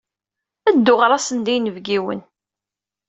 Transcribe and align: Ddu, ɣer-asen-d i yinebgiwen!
Ddu, 0.75 0.93
ɣer-asen-d 0.95 1.47
i 1.49 1.53
yinebgiwen! 1.55 2.19